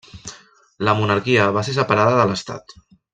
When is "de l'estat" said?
2.21-2.79